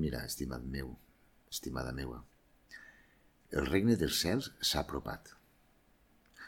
Mira, 0.00 0.24
estimat 0.24 0.64
meu, 0.64 0.94
estimada 1.52 1.92
meua, 1.92 2.22
el 3.50 3.66
regne 3.66 3.96
dels 4.00 4.20
cels 4.22 4.48
s'ha 4.64 4.84
apropat. 4.84 5.32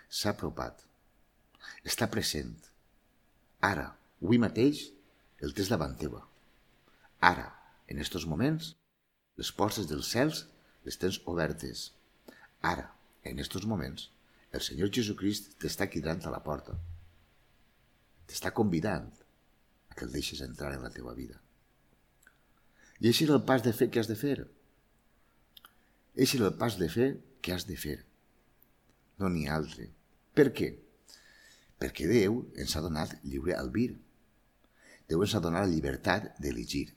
S'ha 0.08 0.32
apropat. 0.32 0.84
Està 1.92 2.08
present. 2.14 2.54
Ara, 3.68 3.88
avui 4.22 4.40
mateix, 4.44 4.86
el 5.42 5.52
tens 5.58 5.68
davant 5.72 5.98
teva. 5.98 6.22
Ara, 7.32 7.48
en 7.92 8.00
estos 8.06 8.24
moments, 8.30 8.72
les 9.40 9.52
portes 9.60 9.90
dels 9.90 10.14
cels 10.14 10.44
les 10.86 10.98
tens 11.04 11.20
obertes. 11.34 11.90
Ara, 12.72 12.88
en 13.28 13.42
estos 13.42 13.68
moments, 13.68 14.08
el 14.54 14.64
Senyor 14.64 14.94
Jesucrist 14.96 15.56
t'està 15.62 15.90
cridant 15.92 16.24
a 16.24 16.32
la 16.34 16.42
porta. 16.46 16.78
T'està 18.30 18.56
convidant 18.56 19.08
a 19.90 19.96
que 19.96 20.06
el 20.06 20.14
deixes 20.14 20.46
entrar 20.46 20.72
en 20.76 20.86
la 20.86 20.94
teva 20.94 21.14
vida. 21.18 21.42
I 23.02 23.10
així 23.10 23.26
és 23.26 23.32
el 23.34 23.42
pas 23.46 23.64
de 23.64 23.72
fer 23.74 23.88
que 23.90 23.98
has 23.98 24.08
de 24.10 24.14
fer. 24.18 24.36
Així 26.14 26.38
és 26.38 26.44
el 26.46 26.54
pas 26.58 26.76
de 26.78 26.86
fer 26.92 27.08
que 27.42 27.54
has 27.54 27.66
de 27.66 27.74
fer. 27.84 27.98
No 29.18 29.30
n'hi 29.32 29.48
ha 29.48 29.56
altre. 29.58 29.88
Per 30.38 30.48
què? 30.54 30.68
Perquè 31.82 32.06
Déu 32.06 32.44
ens 32.62 32.76
ha 32.76 32.82
donat 32.84 33.16
lliure 33.26 33.56
albir. 33.58 33.90
Déu 35.10 35.24
ens 35.26 35.34
ha 35.34 35.42
donat 35.42 35.66
la 35.66 35.72
llibertat 35.72 36.28
d'elegir. 36.44 36.92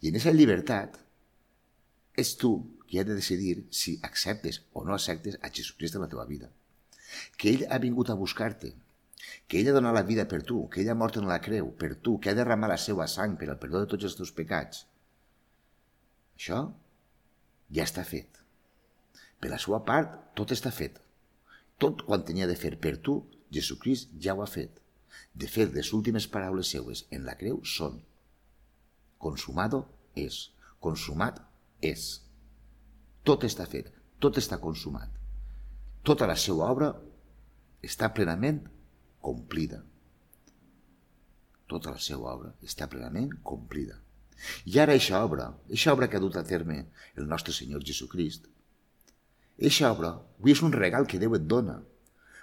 I 0.00 0.10
en 0.10 0.14
aquesta 0.14 0.36
llibertat 0.36 1.00
és 2.22 2.36
tu 2.38 2.52
qui 2.86 3.00
has 3.00 3.08
de 3.08 3.16
decidir 3.18 3.56
si 3.80 3.96
acceptes 4.06 4.60
o 4.74 4.84
no 4.86 4.94
acceptes 4.94 5.40
a 5.42 5.50
Jesucrist 5.50 5.98
en 5.98 6.04
la 6.04 6.10
teva 6.12 6.28
vida. 6.30 6.52
Que 7.36 7.50
ell 7.50 7.66
ha 7.66 7.80
vingut 7.82 8.10
a 8.10 8.18
buscar-te, 8.18 8.72
que 9.48 9.58
ell 9.58 9.72
ha 9.72 9.74
donat 9.74 9.96
la 9.96 10.06
vida 10.06 10.28
per 10.30 10.42
tu, 10.46 10.62
que 10.70 10.84
ell 10.84 10.92
ha 10.92 10.98
mort 11.02 11.18
en 11.18 11.26
la 11.30 11.40
creu 11.42 11.74
per 11.82 11.96
tu, 11.96 12.18
que 12.22 12.30
ha 12.30 12.38
derramat 12.38 12.74
la 12.74 12.78
seva 12.78 13.10
sang 13.10 13.34
per 13.40 13.50
al 13.50 13.58
perdó 13.62 13.82
de 13.82 13.90
tots 13.90 14.06
els 14.06 14.18
teus 14.18 14.30
pecats. 14.38 14.86
Això 16.40 16.58
ja 17.76 17.84
està 17.84 18.00
fet. 18.08 18.38
Per 19.40 19.50
la 19.52 19.58
seva 19.60 19.82
part, 19.84 20.14
tot 20.38 20.54
està 20.56 20.72
fet. 20.72 20.96
Tot 21.76 22.00
quan 22.06 22.24
tenia 22.24 22.48
de 22.48 22.56
fer 22.56 22.78
per 22.80 22.94
tu, 23.04 23.18
Jesucrist 23.52 24.14
ja 24.24 24.32
ho 24.32 24.40
ha 24.40 24.48
fet. 24.48 24.80
De 25.36 25.50
fet, 25.52 25.74
les 25.76 25.92
últimes 25.92 26.30
paraules 26.32 26.72
seues 26.72 27.04
en 27.12 27.28
la 27.28 27.36
creu 27.36 27.60
són 27.74 28.00
consumado 29.20 29.82
és, 30.16 30.40
consumat 30.80 31.44
és. 31.84 32.08
Tot 33.28 33.44
està 33.44 33.68
fet, 33.68 33.92
tot 34.24 34.40
està 34.40 34.56
consumat. 34.64 35.12
Tota 36.08 36.24
la 36.24 36.40
seva 36.40 36.72
obra 36.72 36.94
està 37.84 38.14
plenament 38.16 38.62
complida. 39.20 39.84
Tota 41.68 41.92
la 41.92 42.00
seva 42.00 42.32
obra 42.32 42.54
està 42.64 42.88
plenament 42.88 43.36
complida. 43.44 44.00
I 44.64 44.78
ara 44.80 44.96
aquesta 44.96 45.20
obra, 45.24 45.50
aquesta 45.66 45.92
obra 45.92 46.08
que 46.08 46.16
ha 46.16 46.24
dut 46.24 46.38
a 46.40 46.46
terme 46.46 46.84
el 47.16 47.28
nostre 47.28 47.52
Senyor 47.52 47.84
Jesucrist, 47.84 48.46
aquesta 49.60 49.90
obra 49.92 50.14
avui 50.16 50.54
és 50.54 50.62
un 50.64 50.72
regal 50.72 51.04
que 51.04 51.18
Déu 51.20 51.34
et 51.36 51.42
dona. 51.44 51.76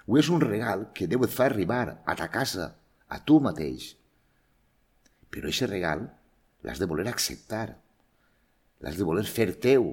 Avui 0.06 0.20
és 0.22 0.28
un 0.30 0.38
regal 0.44 0.84
que 0.94 1.08
Déu 1.10 1.24
et 1.26 1.32
fa 1.34 1.48
arribar 1.48 1.82
a 2.06 2.14
ta 2.18 2.28
casa, 2.30 2.68
a 3.10 3.18
tu 3.26 3.40
mateix. 3.42 3.88
Però 5.26 5.50
aquest 5.50 5.66
regal 5.66 6.04
l'has 6.62 6.78
de 6.78 6.86
voler 6.86 7.08
acceptar, 7.10 7.66
l'has 8.78 9.00
de 9.00 9.06
voler 9.08 9.26
fer 9.26 9.50
teu, 9.58 9.90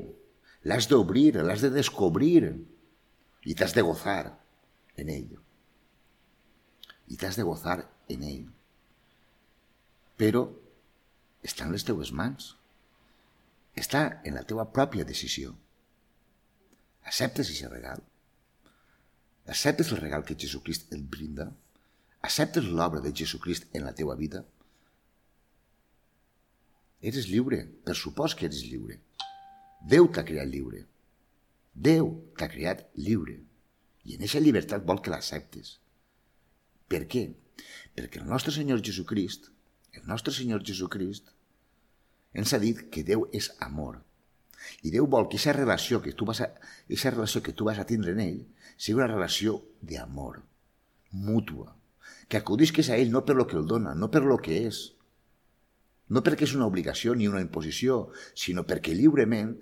l'has 0.70 0.86
d'obrir, 0.92 1.34
l'has 1.42 1.66
de 1.66 1.72
descobrir 1.74 2.54
i 3.46 3.58
t'has 3.58 3.74
de 3.74 3.82
gozar 3.86 4.36
en 5.02 5.10
ell. 5.10 5.34
I 7.10 7.18
t'has 7.18 7.42
de 7.42 7.46
gozar 7.50 7.80
en 8.10 8.30
ell. 8.30 8.46
Però 10.22 10.46
està 11.46 11.68
en 11.68 11.76
les 11.76 11.86
teues 11.88 12.12
mans. 12.20 12.54
Està 13.78 14.02
en 14.26 14.38
la 14.38 14.44
teua 14.50 14.66
pròpia 14.78 15.06
decisió. 15.08 15.54
Acceptes 17.06 17.52
aquest 17.52 17.72
regal? 17.72 18.02
Acceptes 19.54 19.92
el 19.94 20.02
regal 20.02 20.26
que 20.26 20.38
Jesucrist 20.42 20.94
et 20.96 21.06
brinda? 21.16 21.52
Acceptes 22.26 22.66
l'obra 22.66 23.02
de 23.06 23.14
Jesucrist 23.14 23.68
en 23.78 23.86
la 23.86 23.94
teua 23.94 24.16
vida? 24.18 24.42
Eres 27.06 27.28
lliure, 27.30 27.60
per 27.86 27.94
supòs 28.00 28.34
que 28.34 28.48
eres 28.48 28.64
lliure. 28.66 28.98
Déu 29.86 30.08
t'ha 30.10 30.26
creat 30.26 30.50
lliure. 30.50 30.82
Déu 31.88 32.10
t'ha 32.40 32.50
creat 32.50 32.88
lliure. 32.98 33.36
I 34.06 34.16
en 34.16 34.24
aquesta 34.24 34.42
llibertat 34.42 34.86
vol 34.90 35.02
que 35.06 35.14
l'acceptes. 35.14 35.76
Per 36.90 37.04
què? 37.12 37.28
Perquè 37.98 38.22
el 38.22 38.32
nostre 38.32 38.54
Senyor 38.56 38.82
Jesucrist, 38.86 39.52
el 40.02 40.08
nostre 40.10 40.34
Senyor 40.34 40.64
Jesucrist, 40.66 41.32
ens 42.36 42.54
ha 42.54 42.60
dit 42.60 42.82
que 42.92 43.04
Déu 43.08 43.26
és 43.34 43.52
amor. 43.64 44.02
I 44.84 44.92
Déu 44.94 45.08
vol 45.08 45.30
que 45.30 45.38
aquesta 45.38 45.56
relació 45.56 46.02
que 46.02 46.14
tu 46.18 46.28
vas 46.28 46.42
a, 46.44 46.50
aquesta 46.88 47.14
relació 47.14 47.42
que 47.46 47.54
tu 47.54 47.68
vas 47.68 47.80
a 47.80 47.88
tindre 47.88 48.16
en 48.16 48.22
ell 48.24 48.42
sigui 48.76 49.00
una 49.00 49.12
relació 49.12 49.60
d'amor, 49.82 50.42
mútua, 51.12 51.76
que 52.28 52.38
acudisques 52.42 52.90
a 52.90 52.98
ell 52.98 53.14
no 53.14 53.24
per 53.26 53.38
lo 53.38 53.48
que 53.48 53.58
el 53.60 53.68
dona, 53.70 53.94
no 53.96 54.10
per 54.12 54.24
lo 54.26 54.38
que 54.42 54.66
és, 54.68 54.82
no 56.10 56.22
perquè 56.26 56.46
és 56.46 56.56
una 56.58 56.68
obligació 56.70 57.16
ni 57.16 57.30
una 57.30 57.42
imposició, 57.42 58.10
sinó 58.36 58.66
perquè 58.68 58.94
lliurement, 58.94 59.56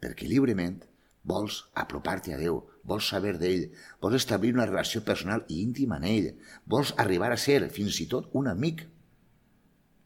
perquè 0.00 0.28
lliurement 0.28 0.80
vols 1.22 1.62
apropar-te 1.76 2.34
a 2.34 2.40
Déu, 2.40 2.62
vols 2.82 3.08
saber 3.12 3.36
d'ell, 3.38 3.68
vols 4.00 4.18
establir 4.18 4.54
una 4.56 4.66
relació 4.66 5.04
personal 5.04 5.44
i 5.48 5.60
íntima 5.62 6.00
en 6.00 6.08
ell, 6.10 6.30
vols 6.66 6.94
arribar 6.96 7.30
a 7.32 7.38
ser 7.40 7.62
fins 7.72 8.00
i 8.00 8.08
tot 8.10 8.32
un 8.36 8.48
amic 8.48 8.86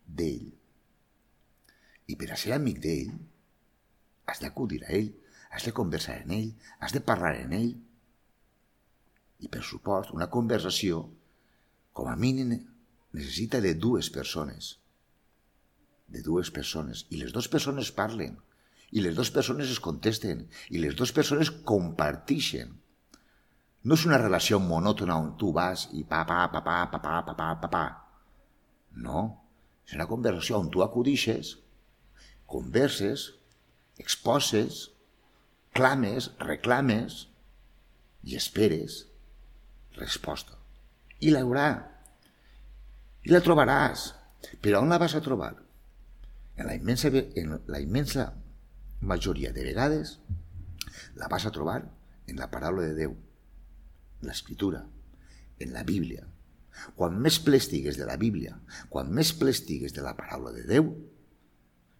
d'ell. 0.06 0.53
I 2.10 2.19
per 2.20 2.31
a 2.34 2.38
ser 2.41 2.54
amic 2.56 2.81
d'ell, 2.84 3.15
has 4.28 4.41
d'acudir 4.44 4.82
a 4.84 4.92
ell, 4.98 5.10
has 5.54 5.65
de 5.66 5.72
conversar 5.76 6.20
en 6.22 6.32
ell, 6.37 6.53
has 6.81 6.92
de 6.97 7.03
parlar 7.04 7.34
en 7.41 7.53
ell. 7.56 7.75
I 9.44 9.50
per 9.53 9.64
supost, 9.64 10.14
una 10.16 10.31
conversació, 10.32 11.04
com 11.93 12.09
a 12.10 12.16
mínim, 12.16 12.56
necessita 13.14 13.60
de 13.62 13.75
dues 13.78 14.10
persones 14.10 14.75
de 16.14 16.22
dues 16.22 16.50
persones 16.54 17.04
i 17.10 17.20
les 17.20 17.32
dues 17.34 17.48
persones 17.50 17.91
parlen 17.94 18.37
i 18.94 19.03
les 19.03 19.16
dues 19.16 19.31
persones 19.34 19.70
es 19.72 19.81
contesten 19.82 20.44
i 20.70 20.81
les 20.82 20.94
dues 20.94 21.10
persones 21.16 21.50
compartixen. 21.66 22.76
No 23.84 23.97
és 23.98 24.04
una 24.06 24.20
relació 24.20 24.60
monòtona 24.62 25.16
on 25.20 25.32
tu 25.41 25.50
vas 25.56 25.88
i 25.93 26.04
pa, 26.09 26.22
pa, 26.28 26.44
pa, 26.53 26.62
pa, 26.62 26.76
pa, 26.93 27.00
pa, 27.03 27.34
pa, 27.34 27.48
pa, 27.64 27.70
pa. 27.72 27.84
No, 29.06 29.25
és 29.86 29.94
una 29.96 30.08
conversació 30.10 30.58
on 30.58 30.70
tu 30.72 30.82
acudixes, 30.84 31.56
converses, 32.50 33.30
exposes, 34.00 34.88
clames, 35.76 36.30
reclames 36.40 37.24
i 38.24 38.38
esperes 38.38 39.04
resposta. 39.98 40.56
I 41.20 41.30
l'haurà. 41.34 41.68
I 43.24 43.32
la 43.32 43.42
trobaràs. 43.44 44.10
Però 44.60 44.82
on 44.82 44.90
la 44.92 44.98
vas 45.00 45.14
a 45.16 45.22
trobar? 45.24 45.54
en 46.56 46.66
la 46.66 46.74
immensa, 46.74 47.08
en 47.08 47.60
la 47.66 47.80
immensa 47.80 48.34
majoria 49.00 49.52
de 49.52 49.64
vegades 49.64 50.20
la 51.14 51.28
vas 51.28 51.46
a 51.46 51.50
trobar 51.50 51.90
en 52.26 52.36
la 52.36 52.50
paraula 52.50 52.82
de 52.82 52.94
Déu, 52.94 53.16
en 54.22 54.28
l'escritura, 54.28 54.84
en 55.58 55.72
la 55.72 55.82
Bíblia. 55.82 56.26
Quan 56.98 57.18
més 57.22 57.38
ple 57.42 57.58
estigues 57.60 57.98
de 57.98 58.06
la 58.08 58.16
Bíblia, 58.20 58.56
quan 58.90 59.12
més 59.14 59.32
ple 59.38 59.52
estigues 59.54 59.94
de 59.94 60.02
la 60.04 60.14
paraula 60.19 60.52
de 60.54 60.64
Déu, 60.69 60.90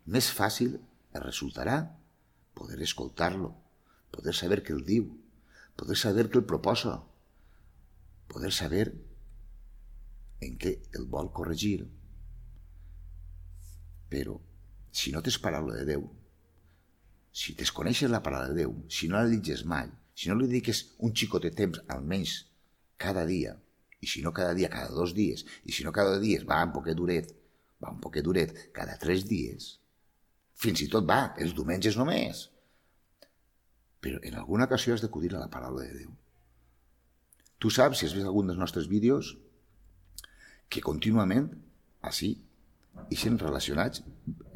més 0.07 0.31
fàcil 0.35 0.77
et 0.77 1.21
resultarà 1.23 1.79
poder 2.59 2.81
escoltar-lo, 2.83 3.53
poder 4.15 4.35
saber 4.37 4.61
què 4.67 4.75
el 4.75 4.85
diu, 4.87 5.09
poder 5.79 5.97
saber 5.99 6.29
què 6.29 6.41
el 6.41 6.47
proposa, 6.51 6.99
poder 8.31 8.53
saber 8.55 8.87
en 10.45 10.59
què 10.61 10.77
el 10.99 11.07
vol 11.11 11.31
corregir, 11.35 11.87
però, 14.11 14.37
si 14.95 15.11
no 15.11 15.23
tens 15.25 15.41
paraula 15.43 15.79
de 15.81 15.87
Déu, 15.89 16.05
si 17.35 17.57
desconeixes 17.59 18.11
la 18.13 18.23
paraula 18.23 18.53
de 18.53 18.63
Déu, 18.63 18.75
si 18.87 19.09
no 19.11 19.19
la 19.19 19.31
llitges 19.31 19.65
mai, 19.67 19.89
si 20.15 20.31
no 20.31 20.37
li 20.39 20.47
dediques 20.47 20.85
un 21.03 21.15
xicot 21.17 21.43
de 21.43 21.51
temps 21.51 21.81
almenys 21.91 22.37
cada 23.01 23.25
dia, 23.27 23.57
i 24.05 24.09
si 24.11 24.23
no 24.25 24.33
cada 24.37 24.55
dia, 24.57 24.71
cada 24.73 24.93
dos 24.95 25.15
dies, 25.17 25.45
i 25.65 25.73
si 25.73 25.87
no 25.87 25.93
cada 25.97 26.19
dies 26.23 26.45
va 26.49 26.63
un 26.67 26.75
poquet 26.77 26.99
duret, 26.99 27.33
va 27.83 27.93
un 27.95 28.01
poquet 28.05 28.25
duret, 28.27 28.53
cada 28.77 28.99
tres 29.01 29.25
dies, 29.29 29.71
fins 30.65 30.85
i 30.85 30.91
tot 30.93 31.07
va, 31.09 31.23
els 31.41 31.57
diumenges 31.57 31.99
només. 32.01 32.49
Però 34.05 34.21
en 34.21 34.37
alguna 34.41 34.69
ocasió 34.69 34.95
has 34.95 35.03
d'acudir 35.05 35.33
a 35.35 35.41
la 35.41 35.51
paraula 35.53 35.87
de 35.87 36.03
Déu. 36.03 36.13
Tu 37.59 37.71
saps, 37.73 37.99
si 37.99 38.07
has 38.07 38.15
vist 38.17 38.29
algun 38.29 38.51
dels 38.51 38.61
nostres 38.61 38.91
vídeos, 38.91 39.35
que 40.69 40.83
contínuament, 40.85 41.49
així, 42.05 42.35
ixen 43.15 43.39
relacionats, 43.41 44.03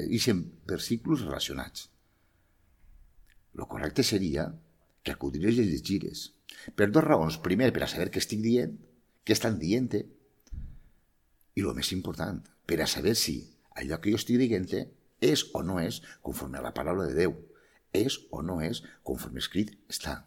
ixen 0.05 0.43
versículos 0.69 1.23
relacionats. 1.25 1.87
Lo 3.57 3.65
correcte 3.71 4.05
seria 4.05 4.45
que 5.03 5.15
acudires 5.15 5.57
i 5.57 5.65
llegires. 5.65 6.27
Per 6.75 6.89
dues 6.89 7.05
raons. 7.05 7.39
Primer, 7.43 7.71
per 7.73 7.85
a 7.85 7.89
saber 7.91 8.09
què 8.13 8.21
estic 8.21 8.43
dient, 8.45 8.75
què 9.29 9.35
estan 9.37 9.59
dient 9.61 9.91
i 9.93 11.61
el 11.61 11.75
més 11.77 11.91
important, 11.93 12.39
per 12.65 12.79
a 12.81 12.87
saber 12.89 13.13
si 13.13 13.35
allò 13.77 13.99
que 14.01 14.09
jo 14.09 14.17
estic 14.17 14.41
dient 14.41 14.65
És 15.21 15.43
o 15.53 15.61
no 15.61 15.79
és 15.83 15.99
conforme 16.23 16.57
a 16.57 16.63
la 16.63 16.73
paraula 16.73 17.05
de 17.05 17.13
Déu. 17.13 17.33
És 17.93 18.17
o 18.31 18.41
no 18.41 18.61
és 18.63 18.81
conforme 19.03 19.41
escrit 19.43 19.73
està. 19.91 20.23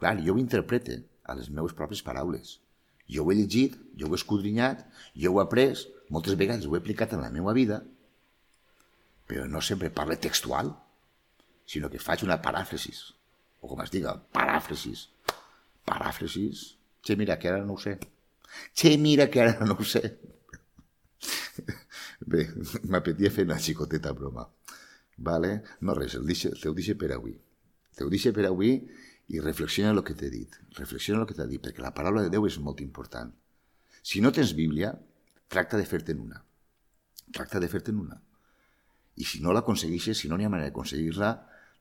Clar, 0.00 0.16
jo 0.26 0.34
ho 0.34 0.40
interprete 0.42 1.04
a 1.24 1.36
les 1.38 1.48
meves 1.48 1.72
pròpies 1.78 2.02
paraules. 2.02 2.58
Jo 3.06 3.22
ho 3.22 3.30
he 3.30 3.36
llegit, 3.38 3.76
jo 3.94 4.08
ho 4.08 4.16
he 4.16 4.18
escudrinyat, 4.18 4.82
jo 5.14 5.32
ho 5.32 5.38
he 5.38 5.44
après, 5.44 5.84
moltes 6.10 6.34
vegades 6.34 6.66
ho 6.66 6.74
he 6.74 6.80
aplicat 6.82 7.14
en 7.14 7.22
la 7.22 7.30
meva 7.30 7.54
vida, 7.54 7.84
però 9.30 9.46
no 9.46 9.62
sempre 9.62 9.92
parle 9.94 10.18
textual, 10.18 10.74
sinó 11.70 11.88
que 11.88 12.02
faig 12.02 12.26
una 12.26 12.40
paràfrasis, 12.42 13.12
o 13.62 13.70
com 13.70 13.80
es 13.86 13.94
diga, 13.94 14.16
paràfrasis. 14.34 15.06
Paràfrasis? 15.86 16.66
Che, 17.06 17.14
mira, 17.14 17.38
que 17.38 17.52
ara 17.52 17.62
no 17.62 17.78
ho 17.78 17.78
sé. 17.78 17.96
Che, 18.74 18.96
mira, 18.98 19.28
que 19.30 19.42
ara 19.42 19.64
no 19.64 19.76
ho 19.78 19.84
sé. 19.84 20.02
Bé, 22.32 22.46
m'apetia 22.90 23.30
fer 23.32 23.46
una 23.48 23.58
xicoteta 23.60 24.12
broma. 24.16 24.46
Vale? 25.16 25.62
No 25.80 25.96
res, 25.96 26.14
el 26.18 26.26
dixe, 26.28 26.52
te 26.60 26.68
ho 26.68 26.74
dixe 26.76 26.96
per 27.00 27.12
avui. 27.16 27.36
Te 27.96 28.04
ho 28.04 28.12
dixe 28.12 28.32
per 28.36 28.44
avui 28.48 28.74
i 29.32 29.40
reflexiona 29.40 29.92
el 29.94 30.02
que 30.04 30.14
t'he 30.18 30.30
dit. 30.30 30.60
Reflexiona 30.78 31.22
el 31.22 31.28
que 31.28 31.36
t'he 31.38 31.48
dit, 31.50 31.62
perquè 31.62 31.82
la 31.82 31.94
paraula 31.96 32.24
de 32.24 32.32
Déu 32.32 32.46
és 32.48 32.58
molt 32.62 32.82
important. 32.84 33.32
Si 34.02 34.20
no 34.22 34.32
tens 34.32 34.52
Bíblia, 34.54 34.92
tracta 35.48 35.80
de 35.80 35.88
fer-te'n 35.88 36.20
una. 36.22 36.42
Tracta 37.34 37.60
de 37.62 37.70
fer-te'n 37.72 37.98
una. 37.98 38.20
I 39.16 39.24
si 39.24 39.40
no 39.42 39.54
l'aconseguixes, 39.56 40.20
si 40.20 40.28
no 40.28 40.36
n'hi 40.36 40.46
ha 40.46 40.52
manera 40.52 40.68
d'aconseguir-la, 40.68 41.32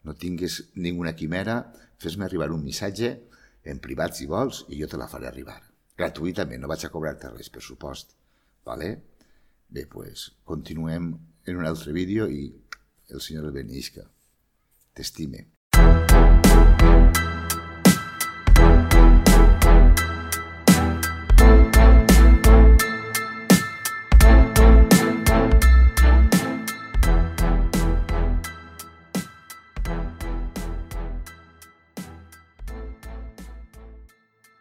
no 0.07 0.15
tingues 0.15 0.61
ninguna 0.75 1.15
quimera, 1.19 1.59
fes-me 2.01 2.25
arribar 2.25 2.51
un 2.53 2.63
missatge 2.63 3.11
en 3.65 3.81
privat 3.83 4.15
si 4.15 4.29
vols 4.29 4.63
i 4.69 4.79
jo 4.81 4.87
te 4.87 4.97
la 5.01 5.09
faré 5.11 5.27
arribar. 5.27 5.59
Gratuïtament, 5.99 6.61
no 6.61 6.69
vaig 6.71 6.85
a 6.85 6.91
cobrar-te 6.91 7.31
res, 7.31 7.49
per 7.49 7.63
supost. 7.63 8.15
Vale? 8.67 8.91
Bé, 9.71 9.85
pues, 9.91 10.27
continuem 10.43 11.13
en 11.45 11.59
un 11.61 11.65
altre 11.65 11.93
vídeo 11.95 12.27
i 12.27 12.45
el 13.13 13.21
Senyor 13.21 13.47
el 13.49 13.55
benisca. 13.55 14.03
T'estime. 14.95 15.45